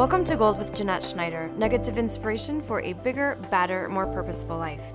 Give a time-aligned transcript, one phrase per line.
[0.00, 4.56] Welcome to Gold with Jeanette Schneider, nuggets of inspiration for a bigger, badder, more purposeful
[4.56, 4.94] life.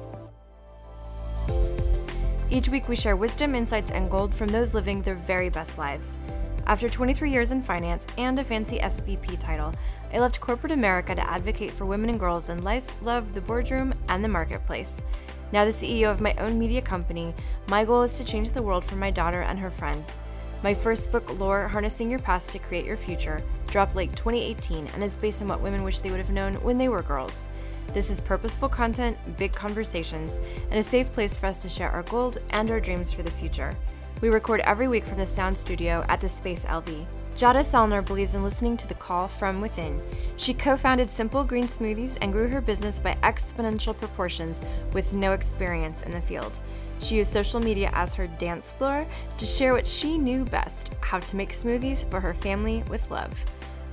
[2.49, 6.17] Each week, we share wisdom, insights, and gold from those living their very best lives.
[6.65, 9.75] After 23 years in finance and a fancy SVP title,
[10.11, 13.93] I left corporate America to advocate for women and girls in life, love, the boardroom,
[14.09, 15.03] and the marketplace.
[15.51, 17.35] Now, the CEO of my own media company,
[17.67, 20.19] my goal is to change the world for my daughter and her friends.
[20.65, 25.03] My first book, Lore Harnessing Your Past to Create Your Future, dropped late 2018 and
[25.03, 27.47] is based on what women wish they would have known when they were girls.
[27.93, 30.39] This is purposeful content, big conversations,
[30.71, 33.29] and a safe place for us to share our gold and our dreams for the
[33.29, 33.75] future.
[34.21, 37.05] We record every week from the Sound Studio at the Space LV.
[37.37, 40.01] Jadah Sellner believes in listening to the call from within.
[40.37, 44.61] She co founded Simple Green Smoothies and grew her business by exponential proportions
[44.93, 46.59] with no experience in the field.
[46.99, 49.05] She used social media as her dance floor
[49.37, 53.31] to share what she knew best how to make smoothies for her family with love.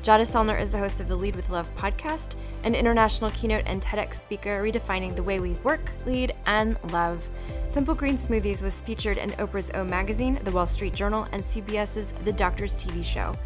[0.03, 3.81] Jadah Sellner is the host of the Lead with Love podcast, an international keynote and
[3.81, 7.25] TEDx speaker redefining the way we work, lead, and love.
[7.63, 12.13] Simple Green Smoothies was featured in Oprah's O Magazine, The Wall Street Journal, and CBS's
[12.25, 13.37] The Doctors TV show.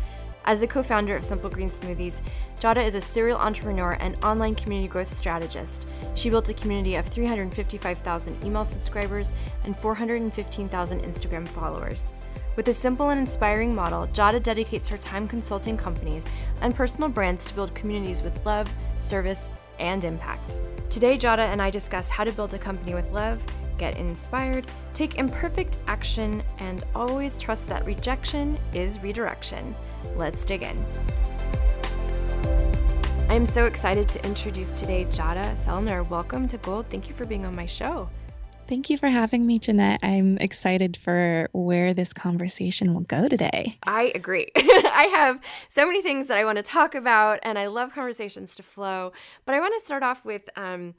[0.47, 2.21] As the co founder of Simple Green Smoothies,
[2.61, 5.89] Jadah is a serial entrepreneur and online community growth strategist.
[6.15, 12.13] She built a community of 355,000 email subscribers and 415,000 Instagram followers.
[12.55, 16.29] With a simple and inspiring model, Jadah dedicates her time consulting companies
[16.61, 20.61] and personal brands to build communities with love, service, and impact.
[20.91, 23.45] Today, Jadah and I discuss how to build a company with love,
[23.79, 29.75] get inspired, take imperfect action, and always trust that rejection is redirection.
[30.17, 30.85] Let's dig in.
[33.29, 36.09] I am so excited to introduce today Jadah Sellner.
[36.09, 36.87] Welcome to Gold.
[36.91, 38.09] Thank you for being on my show.
[38.69, 40.01] Thank you for having me, Jeanette.
[40.03, 43.79] I'm excited for where this conversation will go today.
[43.85, 44.51] I agree.
[44.57, 48.57] I have so many things that I want to talk about, and I love conversations
[48.57, 49.13] to flow.
[49.45, 50.95] But I want to start off with um,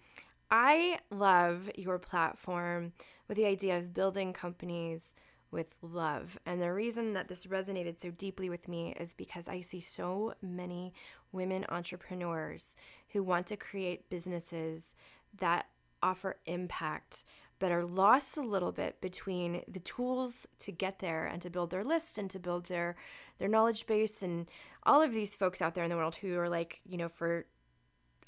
[0.50, 2.94] I love your platform
[3.28, 5.14] with the idea of building companies
[5.52, 6.38] with love.
[6.46, 10.34] And the reason that this resonated so deeply with me is because I see so
[10.42, 10.94] many
[11.32, 12.76] women entrepreneurs
[13.10, 14.94] who want to create businesses
[15.40, 15.68] that
[16.02, 17.24] offer impact
[17.60, 21.72] but are lost a little bit between the tools to get there and to build
[21.72, 22.96] their list and to build their
[23.40, 24.48] their knowledge base and
[24.84, 27.46] all of these folks out there in the world who are like, you know, for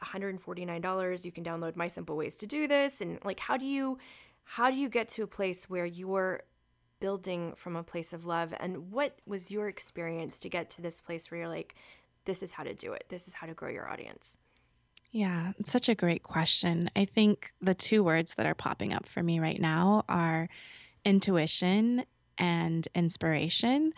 [0.03, 3.01] $149 you can download my simple ways to do this.
[3.01, 3.97] And like how do you
[4.43, 6.41] how do you get to a place where you're
[6.99, 8.53] building from a place of love?
[8.59, 11.75] And what was your experience to get to this place where you're like
[12.25, 13.05] this is how to do it.
[13.09, 14.37] This is how to grow your audience.
[15.11, 16.89] Yeah it's such a great question.
[16.95, 20.49] I think the two words that are popping up for me right now are
[21.05, 22.03] intuition
[22.37, 23.93] and inspiration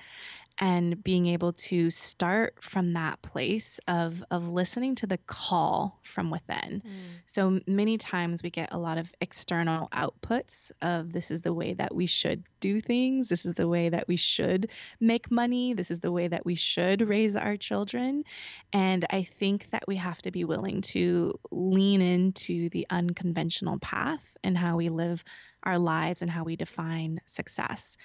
[0.61, 6.29] and being able to start from that place of of listening to the call from
[6.29, 6.83] within.
[6.85, 6.91] Mm.
[7.25, 11.73] So many times we get a lot of external outputs of this is the way
[11.73, 14.69] that we should do things, this is the way that we should
[14.99, 18.23] make money, this is the way that we should raise our children.
[18.71, 24.37] And I think that we have to be willing to lean into the unconventional path
[24.43, 25.23] and how we live
[25.63, 27.97] our lives and how we define success.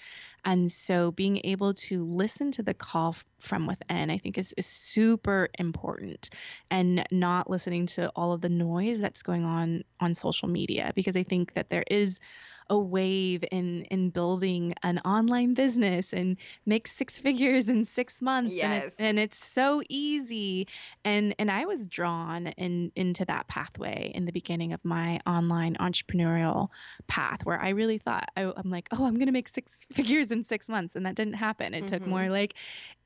[0.46, 4.64] And so being able to listen to the call from within, I think is, is
[4.64, 6.30] super important
[6.70, 11.16] and not listening to all of the noise that's going on on social media because
[11.16, 12.20] I think that there is
[12.68, 18.54] a wave in in building an online business and make six figures in six months
[18.54, 18.64] yes.
[18.64, 20.66] and, it, and it's so easy
[21.04, 25.76] and and i was drawn in into that pathway in the beginning of my online
[25.76, 26.68] entrepreneurial
[27.06, 30.32] path where i really thought I, am like oh i'm going to make six figures
[30.32, 31.96] in six months and that didn't happen it mm-hmm.
[31.96, 32.54] took more like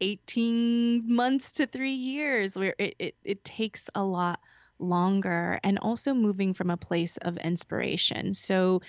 [0.01, 4.41] 18 months to three years where it, it, it takes a lot
[4.79, 8.81] longer and also moving from a place of inspiration so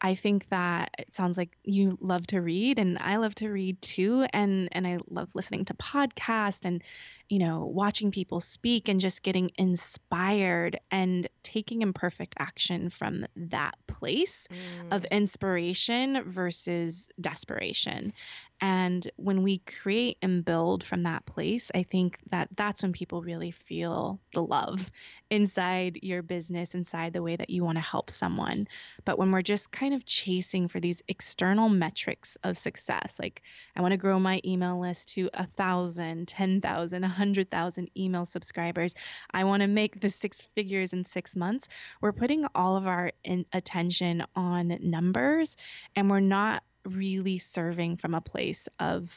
[0.00, 3.80] I think that it sounds like you love to read and I love to read
[3.80, 6.82] too and and I love listening to podcasts and
[7.28, 13.76] you know watching people speak and just getting inspired and taking imperfect action from that
[13.86, 14.94] place mm.
[14.94, 18.12] of inspiration versus desperation.
[18.60, 23.20] And when we create and build from that place, I think that that's when people
[23.20, 24.90] really feel the love
[25.30, 28.66] inside your business, inside the way that you want to help someone.
[29.04, 33.42] But when we're just kind of chasing for these external metrics of success, like
[33.76, 37.90] I want to grow my email list to a thousand, ten thousand, a hundred thousand
[37.96, 38.94] email subscribers,
[39.32, 41.68] I want to make the six figures in six months,
[42.00, 43.12] we're putting all of our
[43.52, 45.56] attention on numbers
[45.94, 49.12] and we're not really serving from a place of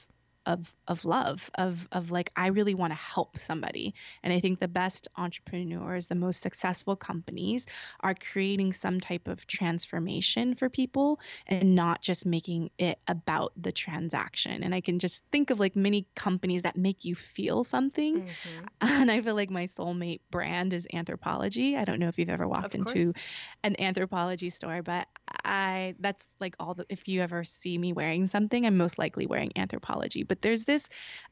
[0.49, 3.93] of of love of of like I really want to help somebody.
[4.23, 7.67] And I think the best entrepreneurs, the most successful companies
[7.99, 13.71] are creating some type of transformation for people and not just making it about the
[13.71, 14.63] transaction.
[14.63, 18.21] And I can just think of like many companies that make you feel something.
[18.21, 18.65] Mm-hmm.
[18.99, 21.77] And I feel like my soulmate brand is Anthropologie.
[21.77, 23.13] I don't know if you've ever walked into
[23.63, 25.07] an Anthropologie store, but
[25.43, 29.25] I that's like all the if you ever see me wearing something, I'm most likely
[29.25, 30.27] wearing Anthropologie.
[30.27, 30.89] But there's this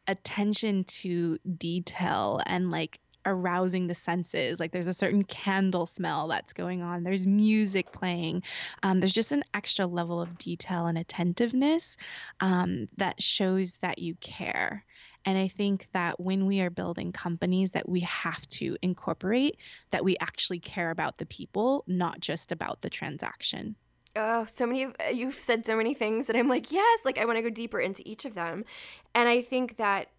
[0.07, 4.59] attention to detail and like arousing the senses.
[4.59, 7.03] Like there's a certain candle smell that's going on.
[7.03, 8.44] There's music playing.
[8.83, 11.97] Um, there's just an extra level of detail and attentiveness
[12.39, 14.85] um, that shows that you care.
[15.25, 19.57] And I think that when we are building companies that we have to incorporate
[19.91, 23.75] that we actually care about the people, not just about the transaction.
[24.18, 27.18] Oh, so many of uh, you've said so many things that I'm like, yes, like
[27.18, 28.66] I want to go deeper into each of them.
[29.14, 30.10] And I think that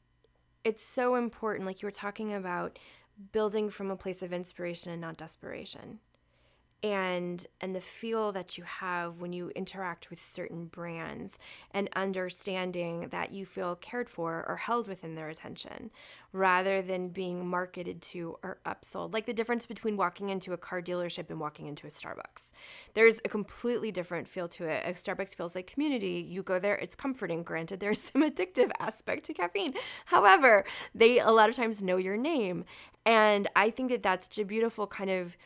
[0.64, 2.78] it's so important like you were talking about
[3.32, 5.98] building from a place of inspiration and not desperation
[6.82, 11.36] and and the feel that you have when you interact with certain brands
[11.72, 15.90] and understanding that you feel cared for or held within their attention
[16.32, 19.12] rather than being marketed to or upsold.
[19.12, 22.52] Like the difference between walking into a car dealership and walking into a Starbucks.
[22.94, 24.84] There's a completely different feel to it.
[24.86, 26.24] A Starbucks feels like community.
[26.28, 27.42] You go there it's comforting.
[27.42, 29.74] Granted there's some addictive aspect to caffeine.
[30.06, 30.64] However
[30.94, 32.64] they a lot of times know your name.
[33.04, 35.36] And I think that that's a beautiful kind of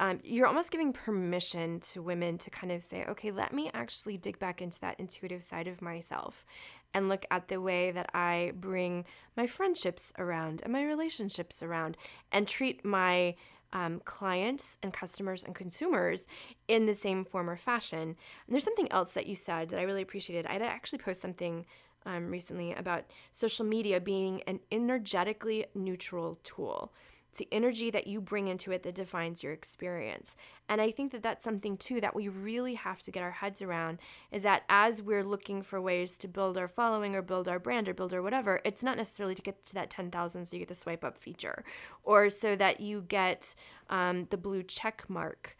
[0.00, 4.16] um, you're almost giving permission to women to kind of say, okay, let me actually
[4.16, 6.46] dig back into that intuitive side of myself
[6.94, 9.04] and look at the way that I bring
[9.36, 11.98] my friendships around and my relationships around
[12.32, 13.36] and treat my
[13.74, 16.26] um, clients and customers and consumers
[16.66, 18.00] in the same form or fashion.
[18.00, 18.16] And
[18.48, 20.46] there's something else that you said that I really appreciated.
[20.46, 21.66] I'd actually post something
[22.06, 26.90] um, recently about social media being an energetically neutral tool.
[27.30, 30.34] It's the energy that you bring into it that defines your experience.
[30.68, 33.62] And I think that that's something too that we really have to get our heads
[33.62, 34.00] around
[34.32, 37.88] is that as we're looking for ways to build our following or build our brand
[37.88, 40.68] or build our whatever, it's not necessarily to get to that 10,000 so you get
[40.68, 41.62] the swipe up feature
[42.02, 43.54] or so that you get
[43.90, 45.56] um, the blue check mark.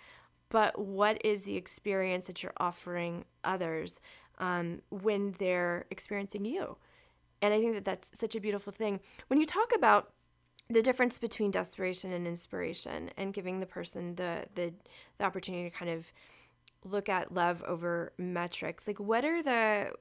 [0.48, 4.00] But what is the experience that you're offering others
[4.38, 6.78] um, when they're experiencing you?
[7.40, 8.98] And I think that that's such a beautiful thing.
[9.28, 10.12] When you talk about
[10.70, 14.72] the difference between desperation and inspiration and giving the person the the,
[15.18, 16.12] the opportunity to kind of
[16.84, 19.92] look at love over metrics like what are the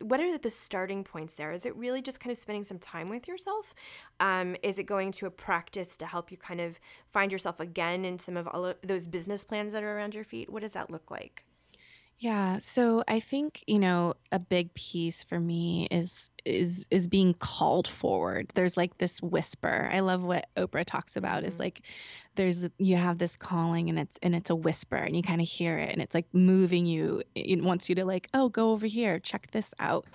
[0.00, 1.52] what are the starting points there?
[1.52, 3.74] Is it really just kind of spending some time with yourself?
[4.18, 8.04] Um, is it going to a practice to help you kind of find yourself again
[8.04, 10.50] in some of all of those business plans that are around your feet?
[10.50, 11.44] What does that look like
[12.20, 17.32] yeah, so I think, you know, a big piece for me is is is being
[17.32, 18.52] called forward.
[18.54, 19.88] There's like this whisper.
[19.90, 21.62] I love what Oprah talks about is mm-hmm.
[21.62, 21.80] like
[22.34, 25.48] there's you have this calling and it's and it's a whisper and you kind of
[25.48, 27.22] hear it and it's like moving you.
[27.34, 30.06] It wants you to like, "Oh, go over here, check this out."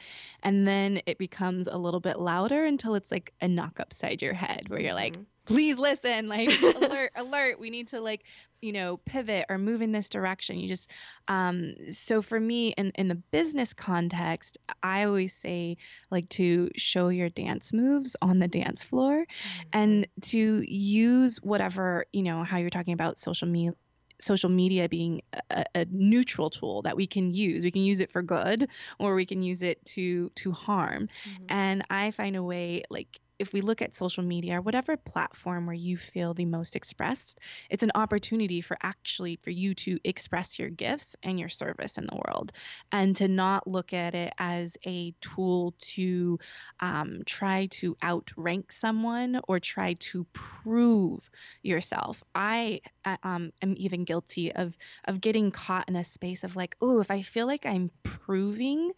[0.43, 4.35] And then it becomes a little bit louder until it's like a knock upside your
[4.35, 8.23] head where you're like, mm-hmm please listen like alert alert we need to like
[8.61, 10.89] you know pivot or move in this direction you just
[11.27, 15.77] um so for me in in the business context i always say
[16.09, 19.69] like to show your dance moves on the dance floor mm-hmm.
[19.73, 23.73] and to use whatever you know how you're talking about social media
[24.17, 28.09] social media being a, a, neutral tool that we can use we can use it
[28.09, 31.43] for good or we can use it to to harm mm-hmm.
[31.49, 35.65] and i find a way like if we look at social media or whatever platform
[35.65, 37.39] where you feel the most expressed,
[37.69, 42.05] it's an opportunity for actually for you to express your gifts and your service in
[42.05, 42.51] the world,
[42.91, 46.39] and to not look at it as a tool to
[46.79, 51.29] um, try to outrank someone or try to prove
[51.61, 52.23] yourself.
[52.33, 54.75] I uh, um, am even guilty of
[55.05, 58.91] of getting caught in a space of like, oh, if I feel like I'm proving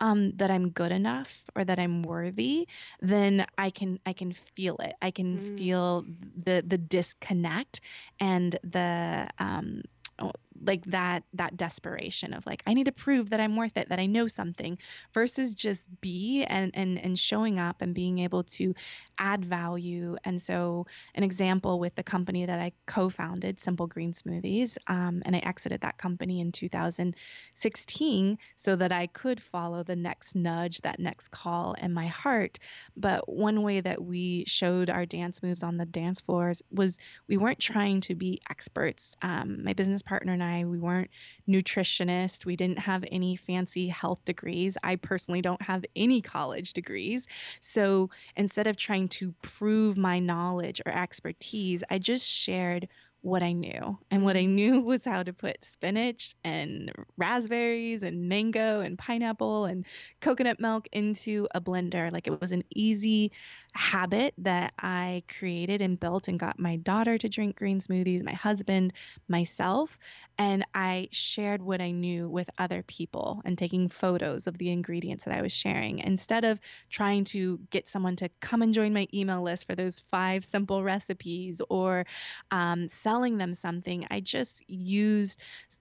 [0.00, 2.68] um, that I'm good enough or that I'm worthy,
[3.00, 4.94] then I can I can feel it.
[5.02, 5.58] I can mm.
[5.58, 6.04] feel
[6.44, 7.80] the the disconnect
[8.20, 9.82] and the um,
[10.18, 10.32] oh,
[10.64, 13.98] like that that desperation of like I need to prove that I'm worth it, that
[13.98, 14.78] I know something,
[15.14, 18.74] versus just be and and and showing up and being able to
[19.18, 20.16] add value.
[20.24, 25.34] And so, an example with the company that I co-founded, Simple Green Smoothies, um, and
[25.36, 31.00] I exited that company in 2016 so that I could follow the next nudge, that
[31.00, 32.58] next call in my heart.
[32.96, 36.98] But one way that we showed our dance moves on the dance floors was
[37.28, 39.16] we weren't trying to be experts.
[39.22, 41.10] Um, my business partner and I, we weren't
[41.48, 42.44] nutritionists.
[42.44, 44.76] We didn't have any fancy health degrees.
[44.82, 47.26] I personally don't have any college degrees.
[47.60, 52.88] So instead of trying to prove my knowledge or expertise, I just shared
[53.22, 53.98] what I knew.
[54.10, 54.54] And what I mm-hmm.
[54.54, 59.84] knew was how to put spinach and raspberries and mango and pineapple and
[60.20, 62.12] coconut milk into a blender.
[62.12, 63.32] Like it was an easy
[63.74, 68.32] habit that I created and built and got my daughter to drink green smoothies, my
[68.32, 68.92] husband,
[69.28, 69.98] myself.
[70.38, 75.24] And I shared what I knew with other people and taking photos of the ingredients
[75.24, 76.60] that I was sharing instead of
[76.90, 80.84] trying to get someone to come and join my email list for those five simple
[80.84, 82.06] recipes or
[82.50, 84.06] um, selling them something.
[84.10, 85.40] I just used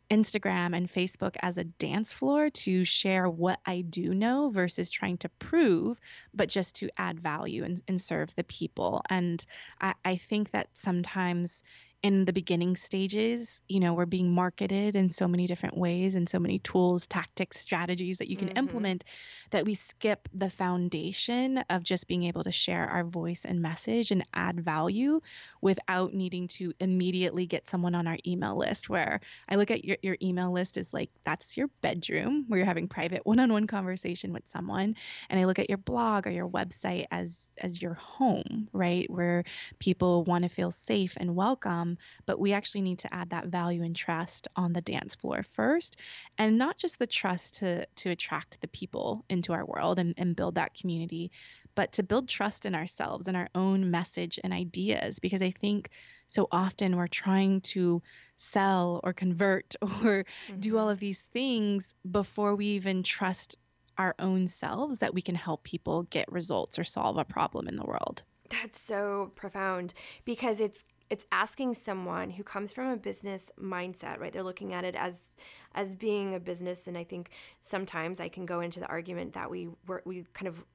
[0.10, 5.18] Instagram and Facebook as a dance floor to share what I do know versus trying
[5.20, 6.00] to prove,
[6.34, 9.02] but just to add value and, and serve the people.
[9.10, 9.44] And
[9.82, 11.64] I, I think that sometimes
[12.04, 16.30] in the beginning stages, you know, we're being marketed in so many different ways and
[16.30, 18.58] so many tools, tactics, strategies that you can mm-hmm.
[18.60, 19.04] implement
[19.52, 24.12] that we skip the foundation of just being able to share our voice and message
[24.12, 25.22] and add value
[25.62, 28.90] without needing to immediately get someone on our email list.
[28.90, 32.66] Where I look at your, your email list as like that's your bedroom where you're
[32.66, 34.96] having private one-on-one conversation with someone.
[35.30, 39.10] And I look at your blog or your website as as your home, right?
[39.10, 39.44] Where
[39.80, 43.84] people want to feel safe and welcome, but we actually need to add that value
[43.84, 45.98] and trust on the dance floor first.
[46.38, 50.36] And not just the trust to to attract the people into our world and, and
[50.36, 51.32] build that community,
[51.76, 55.20] but to build trust in ourselves and our own message and ideas.
[55.20, 55.90] Because I think
[56.28, 58.02] so often we're trying to
[58.36, 60.60] sell or convert or mm-hmm.
[60.60, 63.58] do all of these things before we even trust
[63.98, 67.76] our own selves that we can help people get results or solve a problem in
[67.76, 68.24] the world.
[68.50, 69.94] That's so profound
[70.26, 74.84] because it's it's asking someone who comes from a business mindset right they're looking at
[74.84, 75.32] it as
[75.78, 77.30] as being a business and i think
[77.62, 80.66] sometimes i can go into the argument that we were we kind of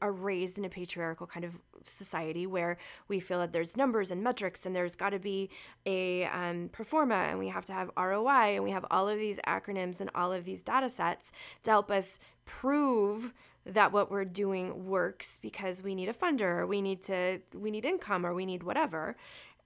[0.00, 2.76] are raised in a patriarchal kind of society where
[3.08, 5.50] we feel that there's numbers and metrics and there's got to be
[5.86, 9.40] a um, performa and we have to have ROI and we have all of these
[9.46, 11.32] acronyms and all of these data sets
[11.64, 13.32] to help us prove
[13.64, 17.70] that what we're doing works because we need a funder or we need to we
[17.70, 19.16] need income or we need whatever.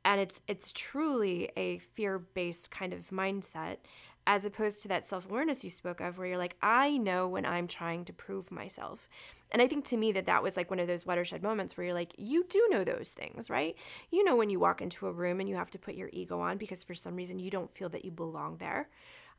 [0.05, 3.79] And it's it's truly a fear-based kind of mindset
[4.27, 7.67] as opposed to that self-awareness you spoke of where you're like i know when i'm
[7.67, 9.09] trying to prove myself.
[9.53, 11.87] And i think to me that that was like one of those watershed moments where
[11.87, 13.77] you're like you do know those things right?
[14.11, 16.41] You know when you walk into a room and you have to put your ego
[16.41, 18.89] on because for some reason you don't feel that you belong there.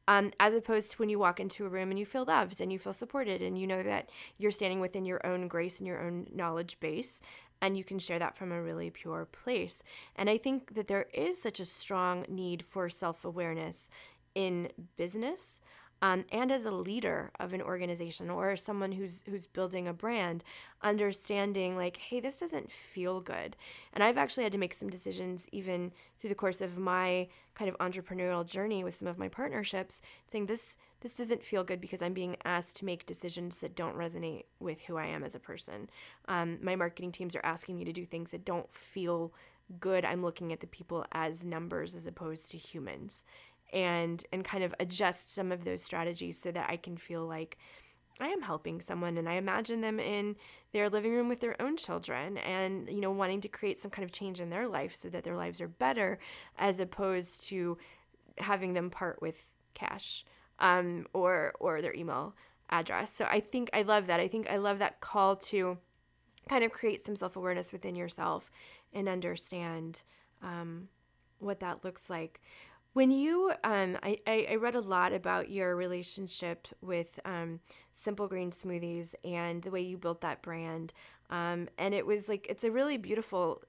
[0.10, 2.72] Um, as opposed to when you walk into a room and you feel loved and
[2.72, 6.02] you feel supported and you know that you're standing within your own grace and your
[6.02, 7.20] own knowledge base
[7.62, 9.82] and you can share that from a really pure place.
[10.16, 13.90] And I think that there is such a strong need for self awareness
[14.38, 15.60] in business
[16.04, 20.44] um, and as a leader of an organization or someone who's who's building a brand
[20.84, 23.58] understanding like hey this doesn't feel good.
[23.94, 27.68] And i've actually had to make some decisions even through the course of my kind
[27.68, 30.02] of entrepreneurial journey with some of my partnerships
[30.32, 33.98] saying this this doesn't feel good because i'm being asked to make decisions that don't
[33.98, 35.90] resonate with who i am as a person.
[36.28, 39.34] Um, my marketing teams are asking me to do things that don't feel
[39.80, 40.06] good.
[40.06, 43.24] I'm looking at the people as numbers as opposed to humans
[43.74, 47.58] and and kind of adjust some of those strategies so that I can feel like
[48.20, 50.36] I am helping someone and I imagine them in
[50.74, 54.06] their living room with their own children and you know wanting to create some kind
[54.06, 56.20] of change in their life so that their lives are better
[56.58, 57.78] as opposed to
[58.40, 60.26] having them part with cash
[60.60, 62.36] um, or or their email
[62.70, 63.14] address.
[63.14, 64.20] So I think I love that.
[64.20, 65.78] I think I love that call to
[66.50, 68.50] kind of create some self-awareness within yourself
[68.94, 70.04] and understand
[70.42, 70.88] um,
[71.40, 72.42] what that looks like.
[72.98, 77.60] When you, um, I, I read a lot about your relationship with um,
[77.94, 80.94] Simple Green Smoothies and the way you built that brand.
[81.30, 83.62] Um, and it was like, it's a really beautiful,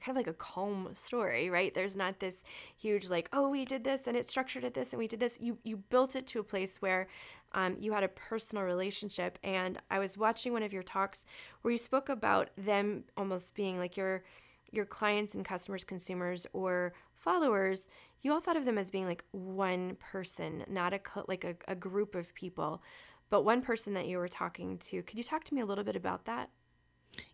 [0.00, 1.72] kind of like a calm story, right?
[1.72, 2.42] There's not this
[2.76, 5.38] huge, like, oh, we did this and it's structured at this and we did this.
[5.38, 7.06] You, you built it to a place where
[7.52, 9.38] um, you had a personal relationship.
[9.44, 11.24] And I was watching one of your talks
[11.60, 14.24] where you spoke about them almost being like your,
[14.72, 17.88] your clients and customers, consumers, or followers,
[18.20, 21.74] you all thought of them as being like one person, not a like a, a
[21.74, 22.82] group of people,
[23.30, 25.02] but one person that you were talking to.
[25.02, 26.50] Could you talk to me a little bit about that?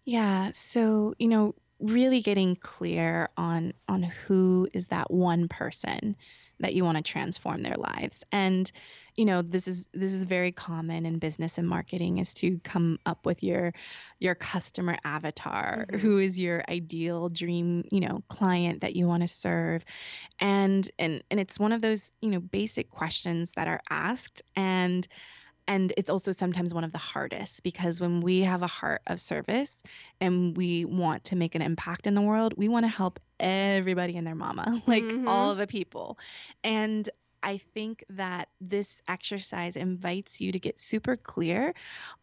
[0.05, 0.51] Yeah.
[0.53, 6.17] So, you know, really getting clear on on who is that one person
[6.61, 8.25] that you want to transform their lives.
[8.33, 8.71] And
[9.19, 12.99] you know this is this is very common in business and marketing is to come
[13.05, 13.75] up with your
[14.21, 15.99] your customer avatar mm-hmm.
[15.99, 19.85] who is your ideal dream you know client that you want to serve
[20.39, 25.09] and and and it's one of those you know basic questions that are asked and
[25.67, 29.21] and it's also sometimes one of the hardest because when we have a heart of
[29.21, 29.83] service
[30.21, 34.17] and we want to make an impact in the world we want to help everybody
[34.17, 35.27] and their mama like mm-hmm.
[35.27, 36.17] all the people
[36.63, 37.11] and
[37.43, 41.75] I think that this exercise invites you to get super clear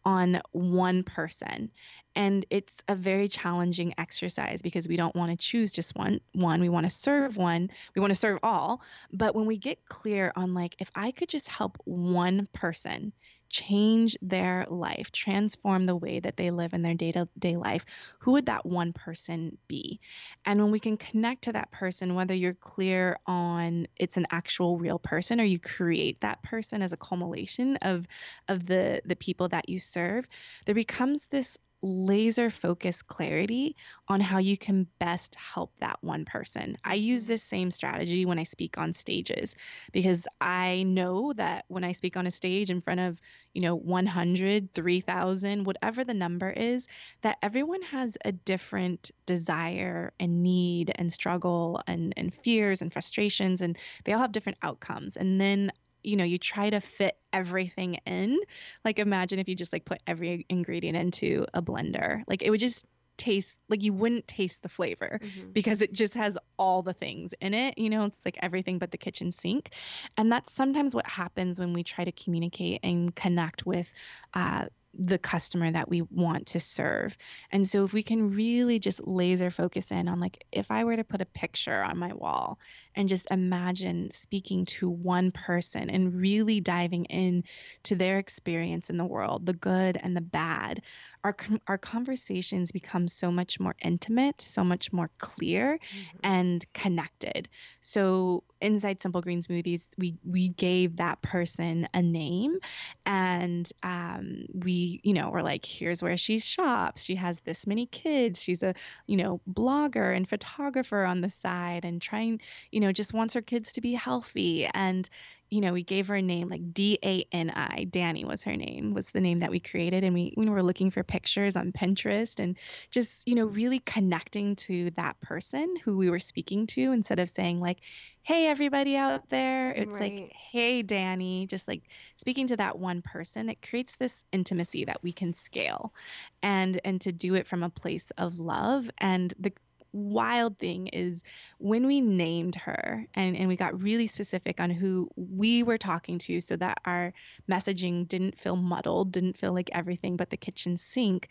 [0.04, 1.70] on one person.
[2.14, 6.60] And it's a very challenging exercise because we don't want to choose just one one.
[6.60, 7.70] We want to serve one.
[7.94, 8.80] We want to serve all.
[9.12, 13.12] But when we get clear on like if I could just help one person
[13.50, 17.84] change their life, transform the way that they live in their day to day life,
[18.20, 20.00] who would that one person be?
[20.44, 24.78] And when we can connect to that person, whether you're clear on it's an actual
[24.78, 28.06] real person or you create that person as a culmination of
[28.48, 30.26] of the the people that you serve,
[30.64, 33.76] there becomes this laser focused clarity
[34.08, 36.76] on how you can best help that one person.
[36.84, 37.32] I use mm-hmm.
[37.32, 39.54] this same strategy when I speak on stages
[39.92, 43.20] because I know that when I speak on a stage in front of,
[43.54, 46.86] you know, 100, 3000, whatever the number is,
[47.22, 53.60] that everyone has a different desire and need and struggle and and fears and frustrations
[53.60, 55.16] and they all have different outcomes.
[55.16, 58.38] And then you know you try to fit everything in
[58.84, 62.60] like imagine if you just like put every ingredient into a blender like it would
[62.60, 62.86] just
[63.18, 65.50] taste like you wouldn't taste the flavor mm-hmm.
[65.52, 68.90] because it just has all the things in it you know it's like everything but
[68.90, 69.70] the kitchen sink
[70.16, 73.90] and that's sometimes what happens when we try to communicate and connect with
[74.34, 74.64] uh,
[74.98, 77.16] the customer that we want to serve.
[77.52, 80.96] And so if we can really just laser focus in on like if I were
[80.96, 82.58] to put a picture on my wall
[82.96, 87.44] and just imagine speaking to one person and really diving in
[87.84, 90.82] to their experience in the world, the good and the bad,
[91.26, 91.36] our
[91.66, 96.18] our conversations become so much more intimate, so much more clear mm-hmm.
[96.22, 97.48] and connected.
[97.80, 102.58] So inside Simple Green Smoothies, we we gave that person a name,
[103.04, 107.02] and um, we you know we're like, here's where she shops.
[107.02, 108.40] She has this many kids.
[108.40, 108.74] She's a
[109.06, 113.42] you know blogger and photographer on the side, and trying you know just wants her
[113.42, 115.08] kids to be healthy and
[115.48, 117.86] you know, we gave her a name like D A N I.
[117.90, 120.02] Dani was her name, was the name that we created.
[120.02, 122.56] And we, we were looking for pictures on Pinterest and
[122.90, 127.30] just, you know, really connecting to that person who we were speaking to instead of
[127.30, 127.78] saying, like,
[128.22, 129.70] hey, everybody out there.
[129.70, 130.18] It's right.
[130.18, 131.82] like, hey, Dani, just like
[132.16, 133.48] speaking to that one person.
[133.48, 135.94] It creates this intimacy that we can scale
[136.42, 138.90] and and to do it from a place of love.
[138.98, 139.52] And the
[139.96, 141.22] wild thing is
[141.58, 146.18] when we named her and, and we got really specific on who we were talking
[146.18, 147.12] to so that our
[147.50, 151.28] messaging didn't feel muddled, didn't feel like everything but the kitchen sink,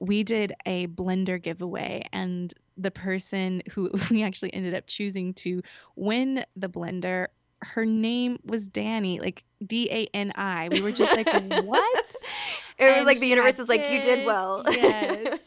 [0.00, 5.62] we did a blender giveaway and the person who we actually ended up choosing to
[5.96, 7.26] win the blender
[7.62, 10.68] her name was Dani, like D A N I.
[10.70, 11.26] We were just like,
[11.62, 12.16] what?
[12.78, 14.62] It was and like the universe is like, you did well.
[14.70, 15.40] Yes.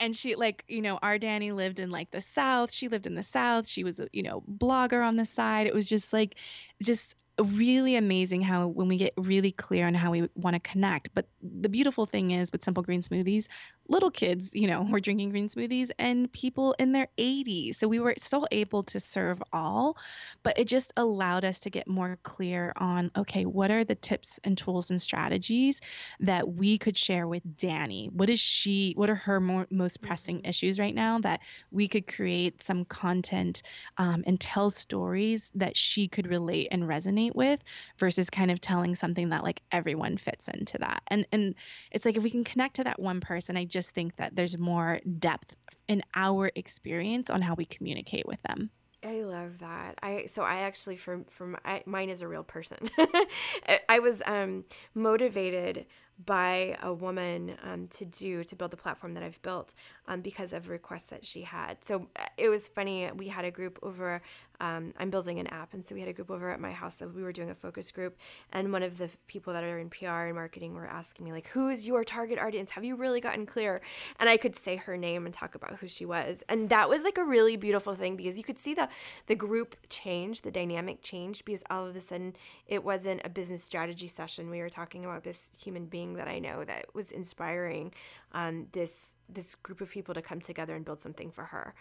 [0.00, 2.72] And she like you know our Dani lived in like the south.
[2.72, 3.68] She lived in the south.
[3.68, 5.66] She was you know blogger on the side.
[5.66, 6.36] It was just like
[6.82, 11.14] just really amazing how when we get really clear on how we want to connect.
[11.14, 13.46] But the beautiful thing is with Simple Green Smoothies,
[13.88, 17.76] little kids, you know, were drinking green smoothies and people in their 80s.
[17.76, 19.96] So we were still able to serve all,
[20.42, 24.38] but it just allowed us to get more clear on okay, what are the tips
[24.44, 25.80] and tools and strategies
[26.20, 28.12] that we could share with Dani?
[28.12, 30.48] What is she, what are her more, most pressing mm-hmm.
[30.48, 33.62] issues right now that we could create some content
[33.96, 37.60] um, and tell stories that she could relate and resonate resonate with
[37.98, 41.02] versus kind of telling something that like everyone fits into that.
[41.08, 41.54] And and
[41.90, 44.58] it's like if we can connect to that one person, I just think that there's
[44.58, 45.56] more depth
[45.88, 48.70] in our experience on how we communicate with them.
[49.04, 49.96] I love that.
[50.02, 52.90] I so I actually from from I, mine is a real person.
[53.88, 54.64] I was um
[54.94, 55.86] motivated
[56.24, 59.74] by a woman um, to do to build the platform that I've built
[60.08, 61.84] um, because of requests that she had.
[61.84, 63.10] So uh, it was funny.
[63.14, 64.20] We had a group over
[64.60, 65.74] um, I'm building an app.
[65.74, 67.54] And so we had a group over at my house that we were doing a
[67.54, 68.16] focus group.
[68.52, 71.48] And one of the people that are in PR and marketing were asking me, like,
[71.48, 72.72] who's your target audience?
[72.72, 73.80] Have you really gotten clear?
[74.18, 76.42] And I could say her name and talk about who she was.
[76.48, 78.88] And that was like a really beautiful thing because you could see the,
[79.26, 82.34] the group change, the dynamic changed because all of a sudden
[82.66, 84.50] it wasn't a business strategy session.
[84.50, 87.92] We were talking about this human being that I know that was inspiring
[88.32, 91.74] um, this this group of people to come together and build something for her.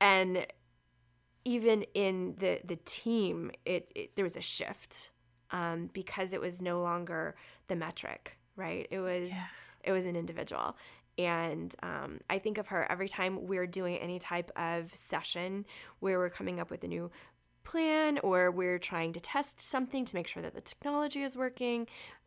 [0.00, 0.46] And
[1.44, 5.10] even in the the team, it, it there was a shift
[5.50, 7.34] um, because it was no longer
[7.68, 8.86] the metric, right?
[8.90, 9.46] It was yeah.
[9.84, 10.76] it was an individual.
[11.18, 15.66] And um, I think of her every time we're doing any type of session
[15.98, 17.10] where we're coming up with a new
[17.62, 21.86] plan or we're trying to test something to make sure that the technology is working.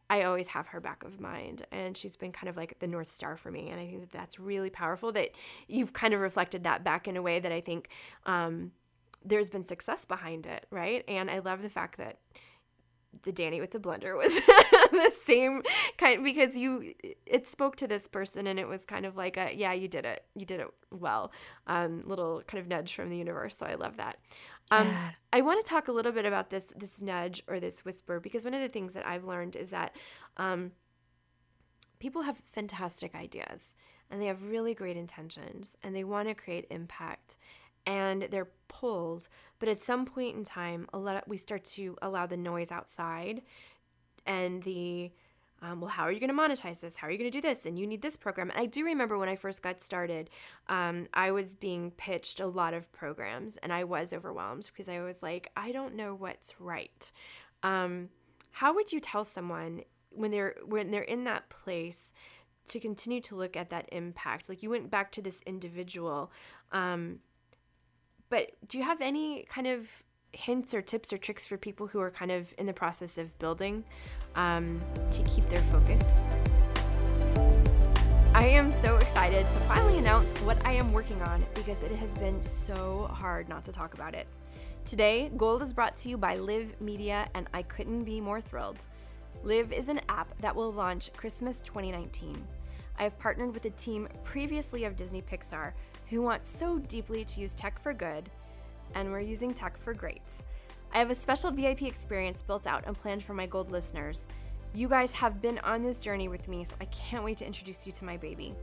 [0.10, 3.10] I always have her back of mind, and she's been kind of like the North
[3.10, 3.70] Star for me.
[3.70, 5.32] And I think that that's really powerful that
[5.68, 7.90] you've kind of reflected that back in a way that I think
[8.26, 8.72] um,
[9.24, 11.04] there's been success behind it, right?
[11.08, 12.18] And I love the fact that
[13.22, 14.34] the Dani with the blender was
[14.92, 15.62] the same
[15.98, 16.94] kind because you
[17.26, 20.06] it spoke to this person and it was kind of like a yeah you did
[20.06, 21.32] it you did it well
[21.68, 24.18] um little kind of nudge from the universe so I love that
[24.72, 25.12] um yeah.
[25.32, 28.44] I want to talk a little bit about this this nudge or this whisper because
[28.44, 29.96] one of the things that I've learned is that
[30.38, 30.72] um
[32.00, 33.74] people have fantastic ideas
[34.10, 37.38] and they have really great intentions and they want to create impact
[37.86, 40.88] and they're pulled but at some point in time
[41.28, 43.42] we start to allow the noise outside
[44.26, 45.12] and the
[45.62, 46.98] um, well how are you going to monetize this?
[46.98, 47.66] How are you going to do this?
[47.66, 48.50] And you need this program.
[48.50, 50.30] And i do remember when i first got started
[50.68, 55.00] um, i was being pitched a lot of programs and i was overwhelmed because i
[55.02, 57.12] was like i don't know what's right.
[57.64, 58.10] Um,
[58.52, 62.14] how would you tell someone when they're when they're in that place
[62.68, 64.48] to continue to look at that impact?
[64.48, 66.32] Like you went back to this individual
[66.72, 67.20] um,
[68.34, 69.88] but do you have any kind of
[70.32, 73.38] hints or tips or tricks for people who are kind of in the process of
[73.38, 73.84] building
[74.34, 76.24] um, to keep their focus?
[78.34, 82.16] I am so excited to finally announce what I am working on because it has
[82.16, 84.26] been so hard not to talk about it.
[84.84, 88.88] Today, Gold is brought to you by Live Media, and I couldn't be more thrilled.
[89.44, 92.44] Live is an app that will launch Christmas 2019.
[92.98, 95.74] I have partnered with a team previously of Disney Pixar
[96.10, 98.30] who want so deeply to use tech for good,
[98.96, 100.22] and we're using tech for great.
[100.94, 104.28] I have a special VIP experience built out and planned for my gold listeners.
[104.74, 107.86] You guys have been on this journey with me, so I can't wait to introduce
[107.86, 108.54] you to my baby.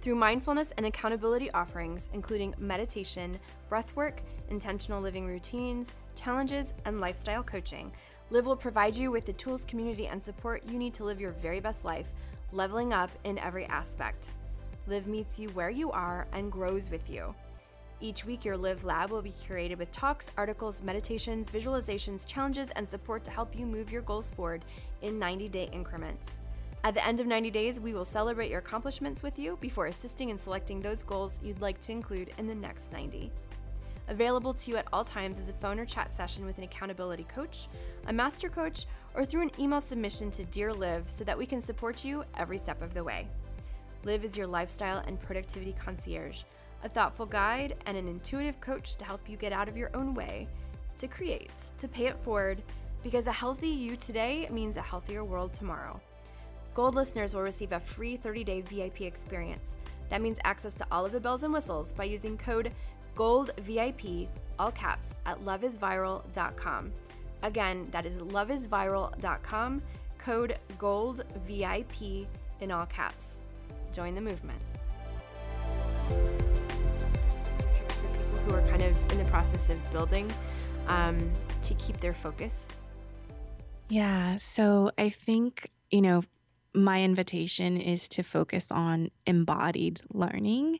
[0.00, 3.38] Through mindfulness and accountability offerings, including meditation,
[3.70, 4.18] breathwork,
[4.50, 7.92] intentional living routines, challenges, and lifestyle coaching,
[8.32, 11.32] Live will provide you with the tools, community, and support you need to live your
[11.32, 12.10] very best life,
[12.50, 14.32] leveling up in every aspect.
[14.88, 17.34] Live meets you where you are and grows with you.
[18.00, 22.88] Each week, your Live Lab will be curated with talks, articles, meditations, visualizations, challenges, and
[22.88, 24.64] support to help you move your goals forward
[25.00, 26.40] in 90 day increments.
[26.82, 30.30] At the end of 90 days, we will celebrate your accomplishments with you before assisting
[30.30, 33.30] in selecting those goals you'd like to include in the next 90.
[34.08, 37.24] Available to you at all times is a phone or chat session with an accountability
[37.32, 37.68] coach,
[38.08, 41.60] a master coach, or through an email submission to Dear Live so that we can
[41.60, 43.28] support you every step of the way.
[44.04, 46.42] Live is your lifestyle and productivity concierge,
[46.82, 50.12] a thoughtful guide and an intuitive coach to help you get out of your own
[50.12, 50.48] way,
[50.98, 52.64] to create, to pay it forward,
[53.04, 56.00] because a healthy you today means a healthier world tomorrow.
[56.74, 59.74] Gold listeners will receive a free 30 day VIP experience.
[60.10, 62.72] That means access to all of the bells and whistles by using code
[63.14, 64.26] GOLDVIP,
[64.58, 66.92] all caps, at loveisviral.com.
[67.44, 69.82] Again, that is loveisviral.com,
[70.18, 72.26] code GOLDVIP
[72.60, 73.44] in all caps
[73.92, 74.60] join the movement.
[78.08, 80.30] People who are kind of in the process of building
[80.88, 81.18] um,
[81.62, 82.74] to keep their focus.
[83.88, 84.38] Yeah.
[84.38, 86.22] So I think, you know,
[86.74, 90.78] my invitation is to focus on embodied learning.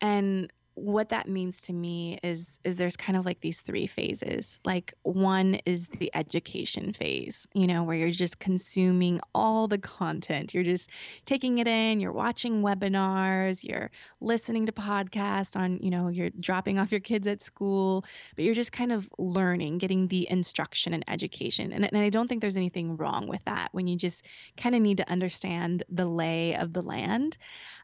[0.00, 4.58] And what that means to me is is there's kind of like these three phases.
[4.64, 10.54] Like one is the education phase you know where you're just consuming all the content.
[10.54, 10.90] You're just
[11.26, 16.78] taking it in you're watching webinars you're listening to podcasts on you know you're dropping
[16.78, 18.04] off your kids at school
[18.34, 21.72] but you're just kind of learning getting the instruction and education.
[21.72, 24.24] And, and i don't think there's anything wrong with that when you just
[24.56, 27.36] kind of need to understand the lay of the land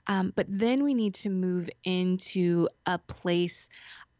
[0.09, 3.68] um, but then we need to move into a place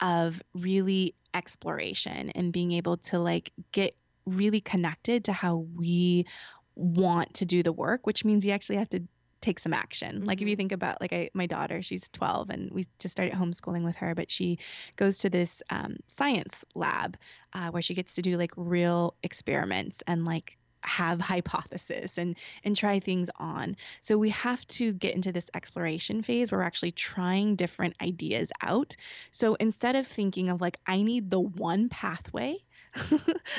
[0.01, 3.97] of really exploration and being able to like get
[4.27, 6.27] really connected to how we
[6.75, 9.03] want to do the work, which means you actually have to
[9.41, 10.25] take some action.
[10.25, 10.59] Like if you mm-hmm.
[10.59, 14.15] think about like I, my daughter, she's 12 and we just started homeschooling with her,
[14.15, 14.59] but she
[14.97, 17.17] goes to this um, science lab
[17.53, 20.57] uh, where she gets to do like real experiments and like
[20.89, 23.77] have hypothesis and and try things on.
[24.01, 28.51] So we have to get into this exploration phase where we're actually trying different ideas
[28.63, 28.97] out.
[29.31, 32.57] So instead of thinking of like I need the one pathway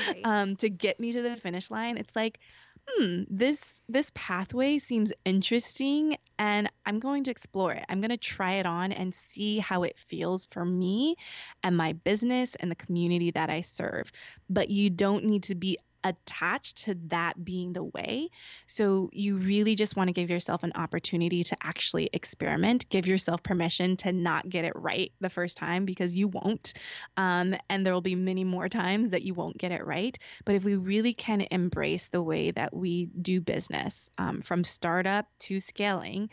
[0.08, 0.22] right.
[0.24, 2.40] um, to get me to the finish line, it's like
[2.98, 7.86] hmm, this this pathway seems interesting and I'm going to explore it.
[7.90, 11.16] I'm going to try it on and see how it feels for me
[11.64, 14.12] and my business and the community that I serve.
[14.50, 18.30] But you don't need to be attached to that being the way.
[18.68, 23.44] So you really just want to give yourself an opportunity to actually experiment, give yourself
[23.44, 26.74] permission to not get it right the first time because you won't.
[27.18, 30.18] Um, and there will be many more times that you won't get it right.
[30.46, 35.28] But if we really can embrace the way that we do business um, from startup
[35.40, 36.30] to scaling,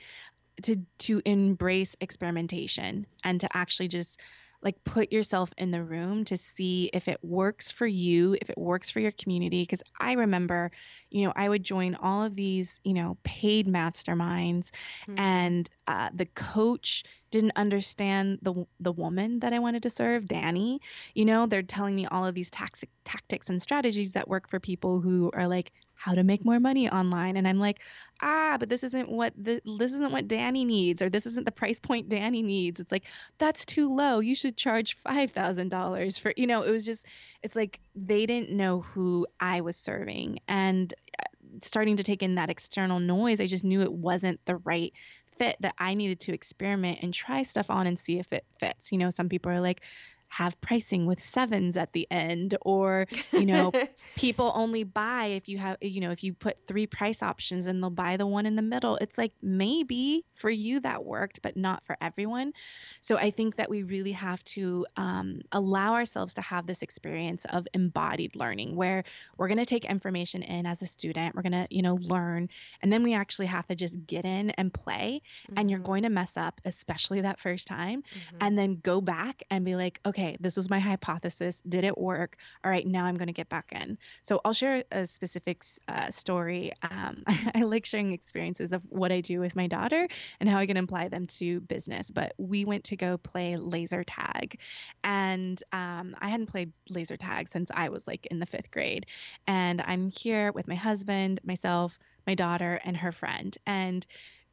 [0.63, 4.21] to to embrace experimentation and to actually just
[4.63, 8.59] like put yourself in the room to see if it works for you, if it
[8.59, 9.63] works for your community.
[9.63, 10.71] Because I remember,
[11.11, 14.71] you know, I would join all of these, you know, paid masterminds,
[15.07, 15.19] mm-hmm.
[15.19, 20.79] and uh, the coach didn't understand the the woman that I wanted to serve, Dani.
[21.15, 24.61] You know, they're telling me all of these tax- tactics and strategies that work for
[24.61, 27.81] people who are like, how to make more money online and i'm like
[28.23, 31.53] ah but this isn't what the, this isn't what Dani needs or this isn't the
[31.53, 33.05] price point Dani needs it's like
[33.39, 37.07] that's too low you should charge $5000 for you know it was just
[37.43, 41.25] it's like they didn't know who i was serving and uh,
[41.61, 44.93] starting to take in that external noise i just knew it wasn't the right
[45.39, 48.93] fit that I needed to experiment and try stuff on and see if it fits.
[48.93, 49.83] You know, some people are like,
[50.29, 53.73] have pricing with sevens at the end or you know
[54.17, 57.83] people only buy if you have you know if you put three price options and
[57.83, 61.57] they'll buy the one in the middle it's like maybe for you that worked but
[61.57, 62.53] not for everyone
[63.01, 67.47] so i think that we really have to um, allow ourselves to have this experience
[67.51, 69.05] of embodied learning where
[69.39, 72.49] we're going to take information in as a student we're going to you know learn
[72.83, 75.59] and then we actually have to just get in and play mm-hmm.
[75.59, 75.87] and you're mm-hmm.
[75.87, 78.37] going to mess up especially that first time mm-hmm.
[78.41, 81.61] and then go back and be like okay okay, this was my hypothesis.
[81.69, 82.39] Did it work?
[82.65, 83.99] All right, now I'm going to get back in.
[84.23, 86.73] So I'll share a specific uh, story.
[86.91, 87.23] Um,
[87.55, 90.09] I like sharing experiences of what I do with my daughter
[90.41, 92.11] and how I can apply them to business.
[92.11, 94.59] But we went to go play laser tag,
[95.05, 99.05] and um, I hadn't played laser tag since I was like in the fifth grade.
[99.47, 103.57] And I'm here with my husband, myself, my daughter, and her friend.
[103.67, 104.07] And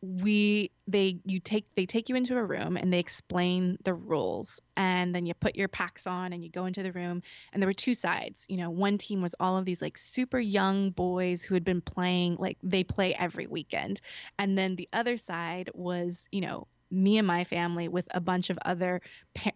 [0.04, 4.60] we they you take they take you into a room and they explain the rules.
[4.76, 7.22] And then you put your packs on and you go into the room.
[7.54, 8.46] And there were two sides.
[8.50, 11.80] You know one team was all of these like super young boys who had been
[11.80, 14.02] playing like they play every weekend.
[14.38, 18.50] And then the other side was you know me and my family with a bunch
[18.50, 19.02] of other
[19.34, 19.52] pa-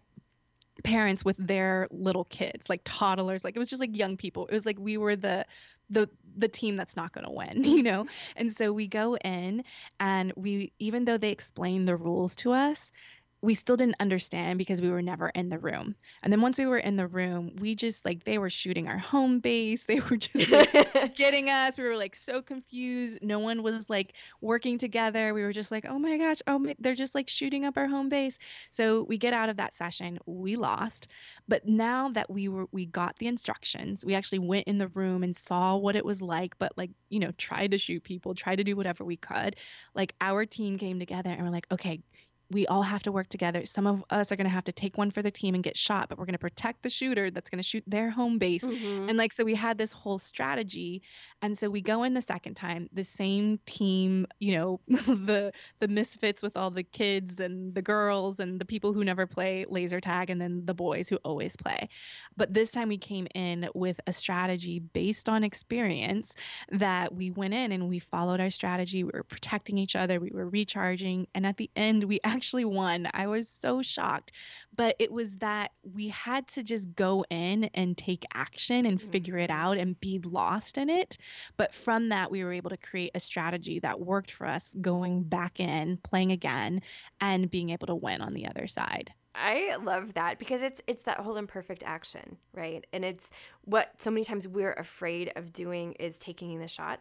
[0.82, 3.44] parents with their little kids like toddlers.
[3.44, 4.46] Like it was just like young people.
[4.46, 5.44] It was like we were the
[5.90, 8.06] the the team that's not going to win, you know?
[8.36, 9.64] And so we go in
[9.98, 12.92] and we even though they explain the rules to us,
[13.40, 15.94] we still didn't understand because we were never in the room.
[16.22, 18.98] And then once we were in the room, we just like they were shooting our
[18.98, 19.84] home base.
[19.88, 21.78] They were just like, getting us.
[21.78, 23.20] We were like so confused.
[23.22, 25.32] No one was like working together.
[25.32, 27.86] We were just like, "Oh my gosh, oh my, they're just like shooting up our
[27.86, 28.38] home base."
[28.70, 30.18] So we get out of that session.
[30.26, 31.08] We lost.
[31.46, 35.22] But now that we were we got the instructions, we actually went in the room
[35.22, 38.56] and saw what it was like, but like, you know, tried to shoot people, tried
[38.56, 39.56] to do whatever we could.
[39.94, 42.00] Like our team came together and we're like, "Okay,
[42.50, 43.66] we all have to work together.
[43.66, 45.76] Some of us are going to have to take one for the team and get
[45.76, 48.64] shot, but we're going to protect the shooter that's going to shoot their home base.
[48.64, 49.10] Mm-hmm.
[49.10, 51.02] And like, so we had this whole strategy.
[51.42, 55.88] And so we go in the second time, the same team, you know, the the
[55.88, 60.00] misfits with all the kids and the girls and the people who never play laser
[60.00, 61.88] tag and then the boys who always play.
[62.36, 66.34] But this time we came in with a strategy based on experience
[66.72, 69.04] that we went in and we followed our strategy.
[69.04, 72.64] We were protecting each other, we were recharging, and at the end we actually actually
[72.64, 73.08] won.
[73.14, 74.30] I was so shocked.
[74.76, 79.10] But it was that we had to just go in and take action and mm-hmm.
[79.10, 81.18] figure it out and be lost in it.
[81.56, 85.24] But from that, we were able to create a strategy that worked for us going
[85.24, 86.80] back in, playing again,
[87.20, 89.12] and being able to win on the other side.
[89.34, 92.86] I love that because it's it's that whole imperfect action, right?
[92.92, 93.30] And it's
[93.64, 97.00] what so many times we're afraid of doing is taking the shot,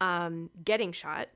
[0.00, 1.28] um, getting shot,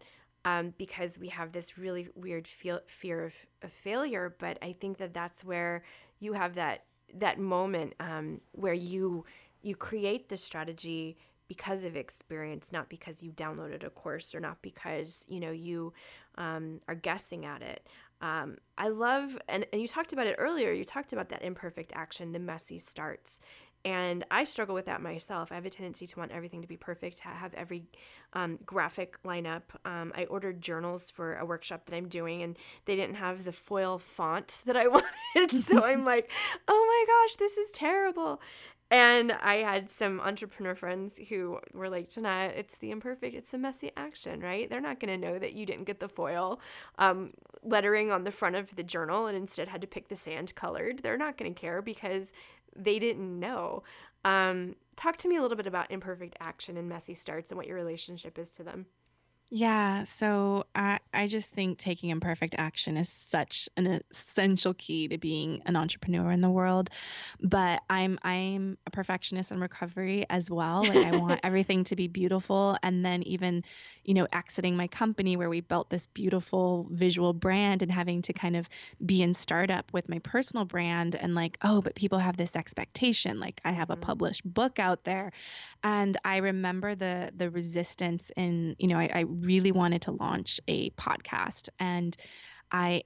[0.46, 4.34] um, because we have this really weird feel, fear of, of failure.
[4.38, 5.82] But I think that that's where
[6.20, 9.24] you have that that moment um, where you
[9.62, 11.16] you create the strategy
[11.48, 15.92] because of experience, not because you downloaded a course or not because you know you
[16.36, 17.86] um, are guessing at it.
[18.22, 20.72] Um, I love, and, and you talked about it earlier.
[20.72, 23.40] You talked about that imperfect action, the messy starts,
[23.86, 25.52] and I struggle with that myself.
[25.52, 27.84] I have a tendency to want everything to be perfect, to have every
[28.32, 29.78] um, graphic line up.
[29.84, 33.52] Um, I ordered journals for a workshop that I'm doing, and they didn't have the
[33.52, 35.62] foil font that I wanted.
[35.64, 36.28] so I'm like,
[36.66, 38.40] oh my gosh, this is terrible.
[38.90, 43.58] And I had some entrepreneur friends who were like, Jeanette, it's the imperfect, it's the
[43.58, 44.70] messy action, right?
[44.70, 46.60] They're not going to know that you didn't get the foil
[46.98, 47.32] um,
[47.64, 51.00] lettering on the front of the journal and instead had to pick the sand colored.
[51.02, 52.30] They're not going to care because
[52.74, 53.82] they didn't know.
[54.24, 57.66] Um, talk to me a little bit about imperfect action and messy starts and what
[57.66, 58.86] your relationship is to them.
[59.50, 65.18] Yeah, so I I just think taking imperfect action is such an essential key to
[65.18, 66.90] being an entrepreneur in the world.
[67.40, 70.82] But I'm I'm a perfectionist in recovery as well.
[70.82, 73.62] Like I want everything to be beautiful and then even,
[74.06, 78.32] you know, exiting my company where we built this beautiful visual brand and having to
[78.32, 78.68] kind of
[79.04, 83.40] be in startup with my personal brand and like, oh, but people have this expectation.
[83.40, 84.00] Like I have a Mhm.
[84.00, 85.32] published book out there
[85.82, 90.60] and I remember the the resistance in, you know, I, I really wanted to launch
[90.68, 91.68] a podcast.
[91.78, 92.16] And
[92.72, 93.02] I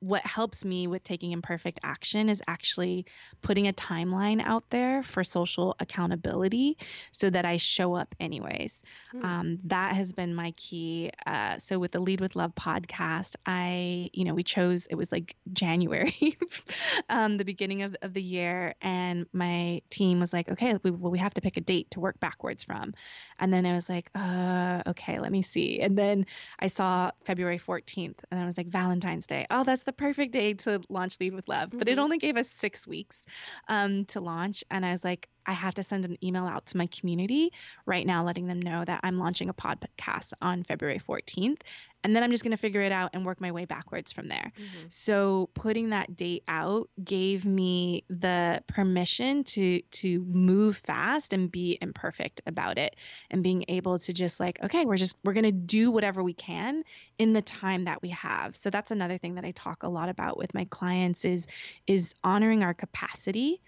[0.00, 3.04] what helps me with taking imperfect action is actually
[3.42, 6.78] putting a timeline out there for social accountability
[7.10, 8.82] so that I show up anyways.
[9.12, 9.24] Hmm.
[9.24, 11.10] Um, that has been my key.
[11.26, 15.12] Uh, so with the Lead with Love podcast, I, you know, we chose, it was
[15.12, 16.38] like January,
[17.10, 18.74] um, the beginning of, of the year.
[18.80, 22.00] And my team was like, okay, we, well, we have to pick a date to
[22.00, 22.94] work backwards from.
[23.40, 25.80] And then I was like, uh, okay, let me see.
[25.80, 26.26] And then
[26.60, 29.46] I saw February 14th and I was like, Valentine's Day.
[29.50, 31.72] Oh, that's the perfect day to launch Lead with Love.
[31.78, 32.02] But it Mhm.
[32.02, 33.26] only gave us six weeks
[33.68, 34.62] um, to launch.
[34.70, 37.50] And I was like, I have to send an email out to my community
[37.86, 41.62] right now, letting them know that I'm launching a podcast on February 14th.
[42.02, 44.28] And then I'm just going to figure it out and work my way backwards from
[44.28, 44.52] there.
[44.58, 44.92] Mhm.
[44.92, 51.78] So putting that date out gave me the permission to to move fast and be
[51.80, 52.96] imperfect about it
[53.30, 56.32] and being able to just like okay we're just we're going to do whatever we
[56.34, 56.82] can
[57.18, 58.56] in the time that we have.
[58.56, 61.46] So that's another thing that I talk a lot about with my clients is
[61.86, 63.60] is honoring our capacity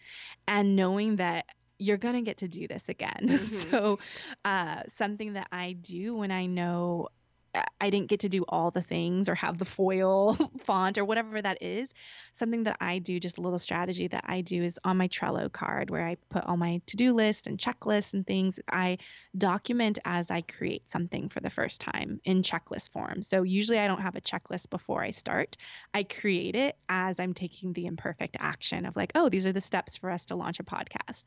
[0.48, 1.44] and knowing that
[1.78, 3.18] you're going to get to do this again.
[3.28, 3.70] Mhm.
[3.70, 3.98] So
[4.44, 7.08] uh something that I do when I know
[7.54, 10.34] I- didn't get to do all the things or have the foil
[10.64, 11.92] font or whatever that is.
[12.32, 15.52] Something that I do, just a little strategy that I do is on my Trello
[15.52, 18.58] card where I put all my to do list and checklists and things.
[18.70, 18.98] I
[19.36, 23.22] document as I create something for the first time in checklist form.
[23.22, 25.56] So usually I don't have a checklist before I start.
[25.92, 29.60] I create it as I'm taking the imperfect action of like, oh, these are the
[29.60, 31.24] steps for us to launch a podcast.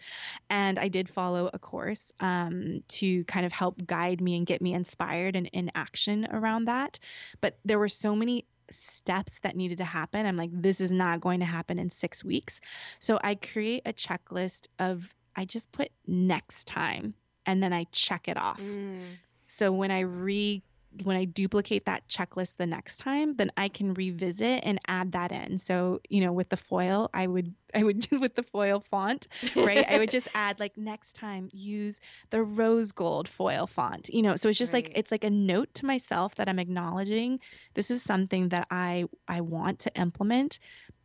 [0.49, 4.61] And I did follow a course um, to kind of help guide me and get
[4.61, 6.99] me inspired and in action around that.
[7.41, 10.25] But there were so many steps that needed to happen.
[10.25, 12.61] I'm like, this is not going to happen in six weeks.
[12.99, 17.13] So I create a checklist of, I just put next time
[17.45, 18.59] and then I check it off.
[18.59, 19.17] Mm.
[19.47, 20.63] So when I re
[21.03, 25.31] when I duplicate that checklist the next time, then I can revisit and add that
[25.31, 25.57] in.
[25.57, 29.27] So, you know, with the foil, I would I would do with the foil font,
[29.63, 29.85] right?
[29.87, 34.09] I would just add like next time use the rose gold foil font.
[34.09, 37.39] You know, so it's just like it's like a note to myself that I'm acknowledging
[37.73, 40.59] this is something that I I want to implement,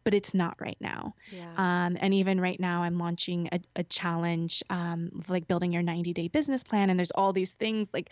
[0.05, 1.15] but it's not right now.
[1.31, 1.57] yeah.
[1.57, 6.13] Um, and even right now, I'm launching a, a challenge, um, like building your 90
[6.13, 6.91] day business plan.
[6.91, 8.11] And there's all these things like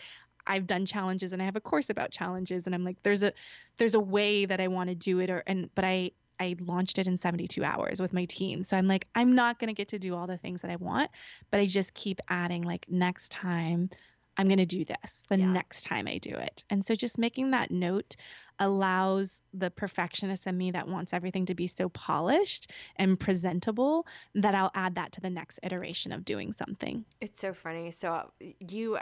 [0.49, 2.65] I've done challenges and I have a course about challenges.
[2.65, 3.31] And I'm like, there's a
[3.77, 6.97] there's a way that I want to do it, or and but I I launched
[6.99, 8.63] it in 72 hours with my team.
[8.63, 11.11] So I'm like, I'm not gonna get to do all the things that I want,
[11.51, 13.89] but I just keep adding like next time.
[14.39, 15.51] I'm going to do this the Yeah.
[15.51, 16.63] next time I do it.
[16.69, 18.15] And so just making that note
[18.59, 24.55] allows the perfectionist in me that wants everything to be so polished and presentable that
[24.55, 27.03] I'll add that to the next iteration of doing something.
[27.19, 27.91] It's so funny.
[27.91, 28.97] So you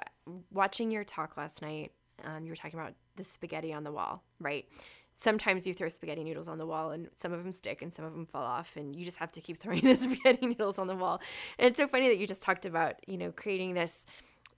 [0.51, 1.91] watching your talk last night,
[2.23, 4.65] um, you were talking about the spaghetti on the wall, right?
[5.13, 8.05] Sometimes you throw spaghetti noodles on the wall, and some of them stick, and some
[8.05, 10.87] of them fall off, and you just have to keep throwing the spaghetti noodles on
[10.87, 11.21] the wall.
[11.59, 14.05] And it's so funny that you just talked about, you know, creating this.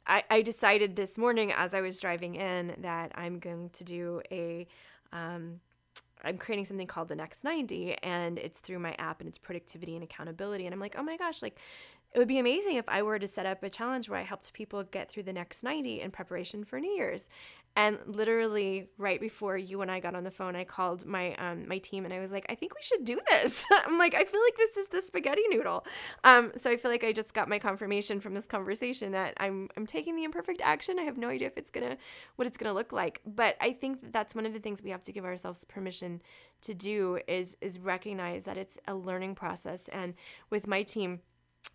[0.10, 4.22] I, I decided this morning as I was driving in that I'm going to do
[4.32, 4.68] a
[5.14, 5.60] um,
[6.24, 9.96] I'm creating something called the next 90 and it's through my app and it's productivity
[9.96, 11.58] and accountability and I'm like, "Oh my gosh, like
[12.14, 14.52] it would be amazing if I were to set up a challenge where I helped
[14.52, 17.30] people get through the next 90 in preparation for New Year's."
[17.80, 21.66] And literally right before you and I got on the phone, I called my um,
[21.66, 24.26] my team and I was like, "I think we should do this." I'm like, "I
[24.26, 25.86] feel like this is the spaghetti noodle."
[26.26, 29.70] Um, so I feel like I just got my confirmation from this conversation that I'm
[29.78, 31.00] I'm taking the imperfect action.
[31.00, 31.96] I have no idea if it's gonna
[32.36, 34.90] what it's gonna look like, but I think that that's one of the things we
[34.90, 36.22] have to give ourselves permission
[36.64, 39.88] to do is is recognize that it's a learning process.
[39.88, 40.16] And
[40.50, 41.22] with my team,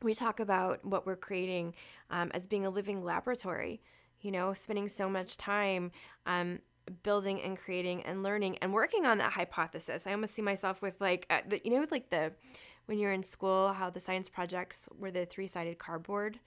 [0.03, 1.75] we talk about what we're creating
[2.11, 3.81] um, as being a living laboratory.
[4.25, 5.93] You know, spending so much time
[6.27, 6.59] um,
[7.03, 10.07] building and creating and learning and working on that hypothesis.
[10.07, 12.33] I almost see myself with like uh, the, you know with like the
[12.87, 16.39] when you're in school how the science projects were the three-sided cardboard.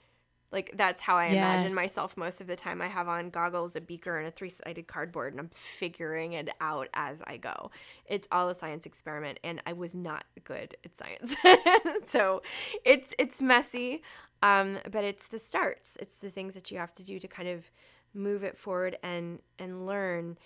[0.49, 1.33] Like that's how I yes.
[1.33, 2.81] imagine myself most of the time.
[2.81, 6.87] I have on goggles, a beaker, and a three-sided cardboard, and I'm figuring it out
[6.93, 7.71] as I go.
[8.05, 11.35] It's all a science experiment, and I was not good at science,
[12.05, 12.43] so
[12.85, 14.03] it's it's messy,
[14.41, 15.97] um, but it's the starts.
[15.99, 17.71] It's the things that you have to do to kind of
[18.13, 20.37] move it forward and and learn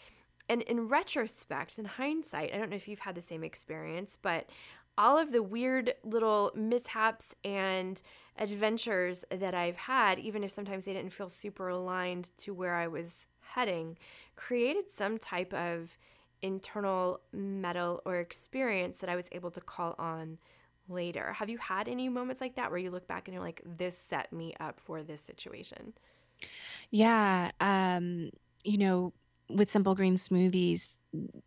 [0.50, 4.50] and in retrospect in hindsight i don't know if you've had the same experience but
[4.98, 8.02] all of the weird little mishaps and
[8.38, 12.88] adventures that i've had even if sometimes they didn't feel super aligned to where i
[12.88, 13.98] was heading
[14.36, 15.98] created some type of
[16.42, 20.38] internal mettle or experience that i was able to call on
[20.90, 23.62] later have you had any moments like that where you look back and you're like
[23.78, 25.94] this set me up for this situation
[26.90, 27.52] yeah.
[27.60, 28.32] Um,
[28.64, 29.14] you know,
[29.50, 30.96] with Simple Green Smoothies,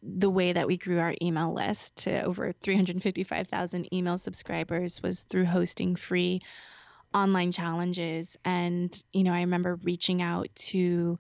[0.03, 5.47] the way that we grew our email list to over 355,000 email subscribers was through
[5.47, 6.41] hosting free
[7.15, 8.37] online challenges.
[8.45, 11.19] And, you know, I remember reaching out to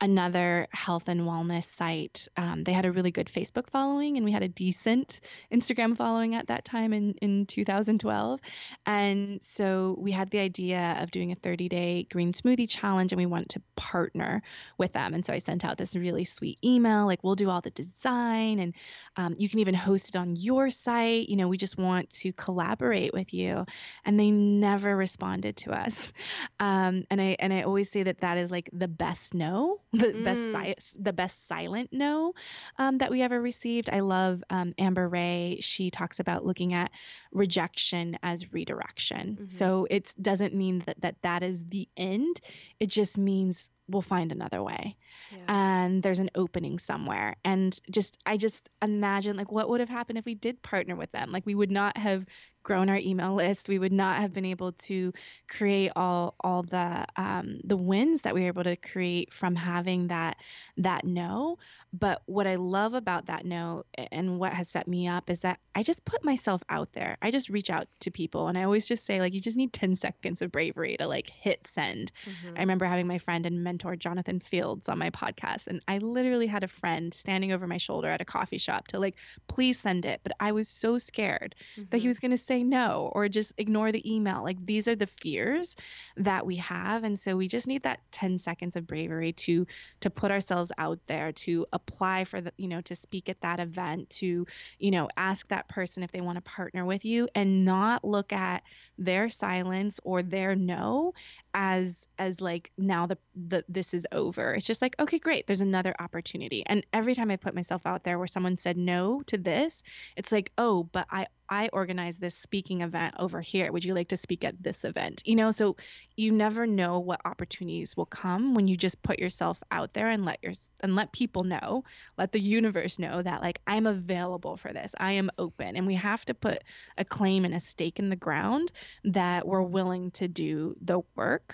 [0.00, 2.28] another health and wellness site.
[2.36, 5.20] Um, they had a really good Facebook following, and we had a decent
[5.52, 8.40] Instagram following at that time in, in 2012.
[8.84, 13.18] And so we had the idea of doing a 30 day green smoothie challenge, and
[13.18, 14.42] we wanted to partner
[14.76, 15.14] with them.
[15.14, 18.58] And so I sent out this really sweet email like, we'll do all the design,
[18.58, 18.74] and
[19.16, 21.28] um, you can even host it on your site.
[21.28, 23.64] You know, we just want to collaborate with you.
[24.04, 26.12] And they never responded to us.
[26.58, 30.06] Um, and I and I always say that that is like the best no the
[30.06, 30.24] mm.
[30.24, 32.32] best si- the best silent no
[32.78, 33.90] um, that we ever received.
[33.90, 35.58] I love um, Amber Rae.
[35.60, 36.90] She talks about looking at
[37.32, 39.36] rejection as redirection.
[39.36, 39.46] Mm-hmm.
[39.46, 42.40] So it doesn't mean that, that that is the end.
[42.80, 44.96] It just means we'll find another way.
[45.30, 45.38] Yeah.
[45.48, 47.36] and there's an opening somewhere.
[47.44, 51.10] And just i just imagine like what would have happened if we did partner with
[51.12, 51.30] them?
[51.32, 52.24] Like we would not have
[52.66, 55.12] grown our email list, we would not have been able to
[55.48, 60.08] create all all the um, the wins that we were able to create from having
[60.08, 60.36] that
[60.76, 61.58] that no.
[61.92, 65.60] But what I love about that no and what has set me up is that
[65.74, 67.16] I just put myself out there.
[67.22, 69.72] I just reach out to people and I always just say like you just need
[69.72, 72.12] 10 seconds of bravery to like hit send.
[72.24, 72.56] Mm-hmm.
[72.56, 76.48] I remember having my friend and mentor Jonathan Fields on my podcast and I literally
[76.48, 79.14] had a friend standing over my shoulder at a coffee shop to like
[79.46, 81.84] please send it, but I was so scared mm-hmm.
[81.90, 82.08] that he mm-hmm.
[82.08, 84.42] was going to say no or just ignore the email.
[84.42, 85.76] Like these are the fears
[86.16, 89.66] that we have and so we just need that 10 seconds of bravery to
[90.00, 93.60] to put ourselves out there to apply for the you know to speak at that
[93.60, 94.46] event to
[94.78, 98.32] you know ask that person if they want to partner with you and not look
[98.32, 98.62] at
[98.98, 101.12] their silence or their no
[101.56, 104.54] as as like now the, the this is over.
[104.54, 106.62] It's just like okay great there's another opportunity.
[106.66, 109.82] And every time i put myself out there where someone said no to this
[110.16, 113.72] it's like oh but i i organize this speaking event over here.
[113.72, 115.22] Would you like to speak at this event?
[115.24, 115.76] You know so
[116.16, 120.24] you never know what opportunities will come when you just put yourself out there and
[120.24, 121.84] let your and let people know
[122.18, 124.94] let the universe know that like i'm available for this.
[124.98, 125.76] I am open.
[125.76, 126.62] And we have to put
[126.98, 128.72] a claim and a stake in the ground
[129.04, 131.45] that we're willing to do the work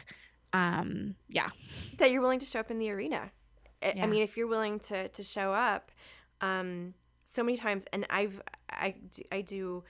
[0.52, 1.50] um, yeah.
[1.98, 3.30] That you're willing to show up in the arena.
[3.82, 4.04] I, yeah.
[4.04, 5.90] I mean, if you're willing to to show up,
[6.40, 8.40] um, so many times, and I've
[8.70, 8.94] I
[9.30, 9.84] I do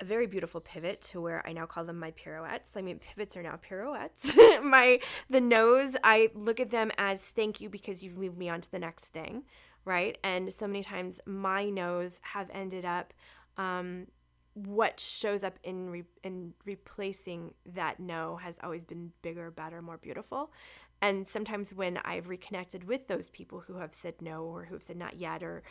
[0.00, 2.72] a very beautiful pivot to where I now call them my pirouettes.
[2.76, 4.36] I mean, pivots are now pirouettes.
[4.62, 5.00] my
[5.30, 8.70] the nose, I look at them as thank you because you've moved me on to
[8.70, 9.44] the next thing,
[9.84, 10.18] right?
[10.24, 13.14] And so many times my nose have ended up
[13.56, 14.08] um,
[14.54, 19.96] what shows up in re- in replacing that no has always been bigger, better, more
[19.96, 20.52] beautiful.
[21.00, 24.82] And sometimes when I've reconnected with those people who have said no or who have
[24.82, 25.62] said not yet or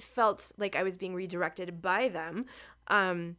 [0.00, 2.46] felt like I was being redirected by them,
[2.86, 3.36] um,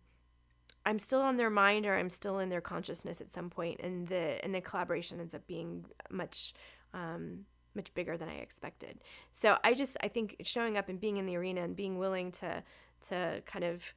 [0.85, 4.07] I'm still on their mind or I'm still in their consciousness at some point, and
[4.07, 6.53] the and the collaboration ends up being much.
[6.93, 7.45] Um,
[7.75, 8.99] much bigger than I expected.
[9.31, 12.31] So I just I think showing up and being in the arena and being willing
[12.33, 12.63] to
[13.09, 13.93] to kind of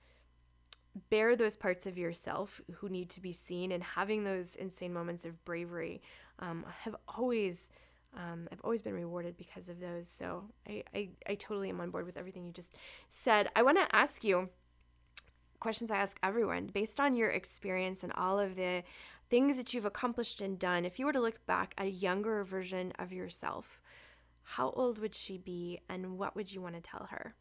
[1.10, 5.24] bare those parts of yourself who need to be seen and having those insane moments
[5.24, 6.02] of bravery
[6.38, 7.70] um, have always
[8.14, 10.06] um, I've always been rewarded because of those.
[10.08, 12.76] So I, I, I totally am on board with everything you just
[13.08, 13.48] said.
[13.56, 14.50] I want to ask you
[15.60, 18.82] questions I ask everyone based on your experience and all of the
[19.30, 20.84] things that you've accomplished and done.
[20.84, 23.80] If you were to look back at a younger version of yourself,
[24.42, 27.34] how old would she be and what would you want to tell her?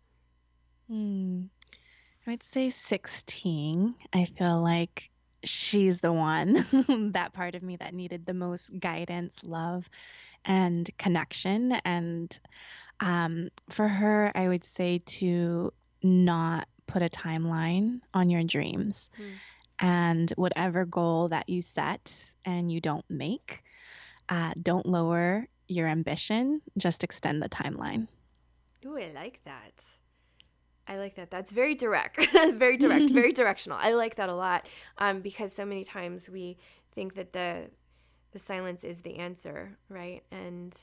[0.88, 1.46] Hmm.
[2.28, 3.96] I'd say 16.
[4.14, 5.10] I feel like
[5.44, 9.90] she's the one, that part of me that needed the most guidance, love,
[10.46, 11.74] and connection.
[11.86, 12.40] And
[13.02, 19.10] Um, for her, I would say to not put a timeline on your dreams.
[19.20, 19.32] Mm.
[19.80, 22.14] And whatever goal that you set
[22.46, 23.64] and you don't make,
[24.30, 28.08] uh, don't lower your ambition, just extend the timeline.
[28.86, 29.74] Ooh, I like that.
[30.88, 31.32] I like that.
[31.32, 33.78] That's very direct, very direct, very directional.
[33.80, 34.68] I like that a lot
[34.98, 36.58] um, because so many times we
[36.94, 37.70] think that the
[38.32, 40.24] the silence is the answer, right?
[40.32, 40.80] And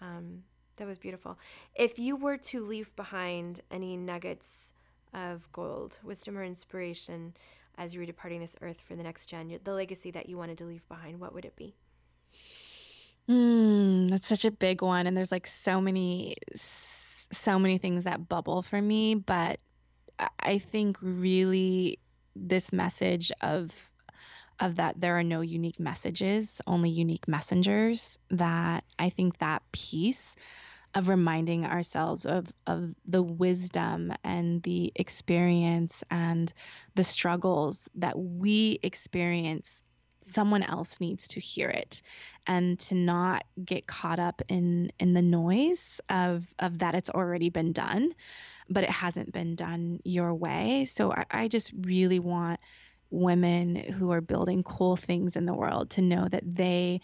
[0.00, 0.44] um,
[0.76, 1.38] that was beautiful.
[1.74, 4.72] If you were to leave behind any nuggets
[5.12, 7.34] of gold, wisdom, or inspiration
[7.76, 10.58] as you were departing this earth for the next gen, the legacy that you wanted
[10.58, 11.74] to leave behind, what would it be?
[13.28, 16.95] Mm, that's such a big one, and there's like so many, so
[17.58, 19.14] many things that bubble for me.
[19.14, 19.60] But
[20.40, 21.98] I think really
[22.34, 23.72] this message of
[24.58, 28.18] of that there are no unique messages, only unique messengers.
[28.30, 30.34] That I think that piece
[30.94, 36.52] of reminding ourselves of of the wisdom and the experience and
[36.94, 39.82] the struggles that we experience
[40.26, 42.02] someone else needs to hear it
[42.46, 47.50] and to not get caught up in in the noise of of that it's already
[47.50, 48.12] been done
[48.68, 52.60] but it hasn't been done your way so I, I just really want
[53.10, 57.00] women who are building cool things in the world to know that they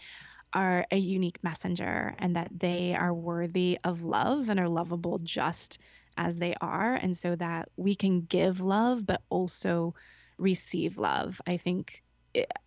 [0.53, 5.79] are a unique messenger and that they are worthy of love and are lovable just
[6.17, 6.93] as they are.
[6.93, 9.95] And so that we can give love, but also
[10.37, 11.41] receive love.
[11.47, 12.03] I think,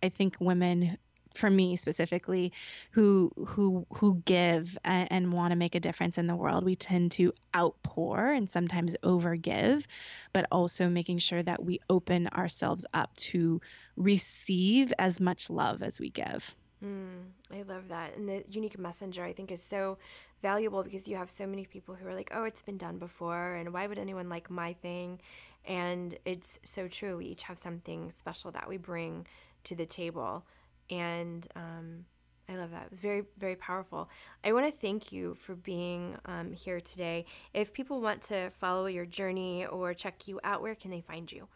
[0.03, 0.97] I think women
[1.37, 2.51] for me specifically
[2.91, 6.75] who who who give and, and want to make a difference in the world we
[6.75, 9.85] tend to outpour and sometimes overgive
[10.33, 13.61] but also making sure that we open ourselves up to
[13.95, 18.15] receive as much love as we give Mm, I love that.
[18.15, 19.97] And the unique messenger, I think, is so
[20.43, 23.55] valuable because you have so many people who are like, oh, it's been done before,
[23.55, 25.19] and why would anyone like my thing?
[25.65, 27.17] And it's so true.
[27.17, 29.25] We each have something special that we bring
[29.67, 30.45] to the table.
[30.89, 32.05] And um,
[32.49, 32.85] I love that.
[32.85, 34.09] It was very, very powerful.
[34.43, 37.25] I want to thank you for being um, here today.
[37.53, 41.31] If people want to follow your journey or check you out, where can they find
[41.31, 41.47] you?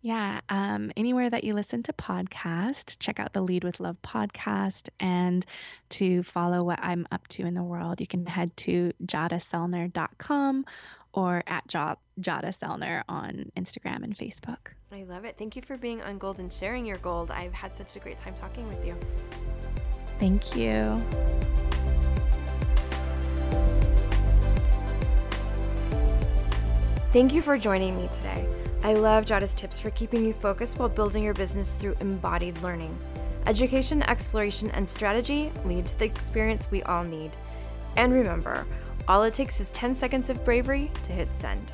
[0.00, 4.90] Yeah, um, anywhere that you listen to podcast, check out the Lead with Love podcast.
[5.00, 5.44] And
[5.90, 10.66] to follow what I'm up to in the world, you can head to jadahsellner.com
[11.14, 14.74] or at J- Jadah Sellner on Instagram and Facebook.
[14.92, 15.36] I love it.
[15.38, 17.30] Thank you for being on Gold and sharing your gold.
[17.30, 18.96] I've had such a great time talking with you.
[20.18, 21.02] Thank you.
[27.12, 28.48] Thank you for joining me today.
[28.82, 32.96] I love Jadah's tips for keeping you focused while building your business through embodied learning.
[33.46, 37.30] Education, exploration, and strategy lead to the experience we all need.
[37.96, 38.66] And remember,
[39.08, 41.72] all it takes is 10 seconds of bravery to hit send.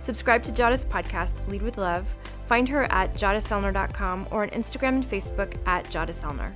[0.00, 2.06] Subscribe to Jadah's podcast, Lead with Love.
[2.46, 6.52] Find her at jadahsellner.com or on Instagram and Facebook at jadahsellner.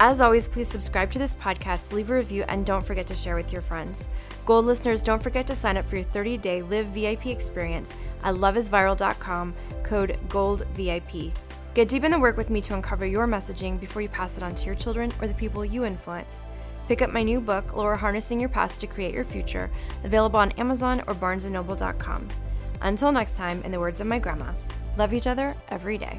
[0.00, 3.36] As always, please subscribe to this podcast, leave a review, and don't forget to share
[3.36, 4.08] with your friends.
[4.46, 7.94] Gold listeners, don't forget to sign up for your 30 day Live VIP experience
[8.24, 11.32] at loveisviral.com, code GOLDVIP.
[11.74, 14.42] Get deep in the work with me to uncover your messaging before you pass it
[14.42, 16.42] on to your children or the people you influence.
[16.90, 19.70] Pick up my new book, Laura Harnessing Your Past to Create Your Future,
[20.02, 22.26] available on Amazon or barnesandnoble.com.
[22.82, 24.50] Until next time, in the words of my grandma,
[24.98, 26.18] love each other every day.